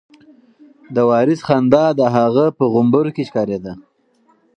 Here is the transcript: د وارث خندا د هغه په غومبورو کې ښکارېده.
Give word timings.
د 0.95 0.97
وارث 1.09 1.39
خندا 1.47 1.85
د 1.99 2.01
هغه 2.17 2.45
په 2.57 2.63
غومبورو 2.71 3.11
کې 3.15 3.23
ښکارېده. 3.29 3.73